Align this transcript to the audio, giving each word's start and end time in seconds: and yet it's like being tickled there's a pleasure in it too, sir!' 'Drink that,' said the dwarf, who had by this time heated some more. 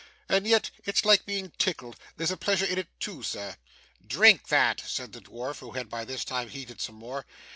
and 0.27 0.47
yet 0.47 0.71
it's 0.83 1.05
like 1.05 1.27
being 1.27 1.51
tickled 1.59 1.95
there's 2.17 2.31
a 2.31 2.35
pleasure 2.35 2.65
in 2.65 2.79
it 2.79 2.87
too, 2.99 3.21
sir!' 3.21 3.55
'Drink 4.07 4.47
that,' 4.47 4.79
said 4.83 5.13
the 5.13 5.21
dwarf, 5.21 5.59
who 5.59 5.73
had 5.73 5.89
by 5.91 6.03
this 6.03 6.25
time 6.25 6.49
heated 6.49 6.81
some 6.81 6.95
more. 6.95 7.23